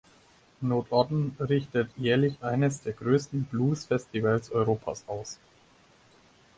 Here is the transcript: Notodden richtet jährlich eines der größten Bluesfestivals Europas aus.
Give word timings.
Notodden 0.61 1.35
richtet 1.39 1.91
jährlich 1.95 2.41
eines 2.41 2.81
der 2.81 2.93
größten 2.93 3.43
Bluesfestivals 3.43 4.49
Europas 4.51 5.03
aus. 5.05 5.37